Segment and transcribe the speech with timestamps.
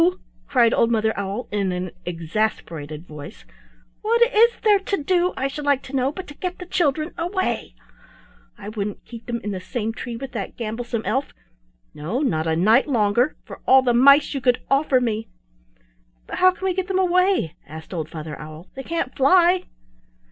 [0.47, 3.45] cried old Mother Owl in an exasperated voice;
[4.01, 7.13] "what is there to do, I should like to know, but to get the children
[7.19, 7.75] away?
[8.57, 11.33] I wouldn't keep them in the same tree with that gamblesome elf
[11.93, 15.27] —no, not a night longer —for all the mice you could offer me."
[16.25, 18.71] "But how can we get them away?" asked old Father Owl.
[18.73, 19.65] "They can't fly."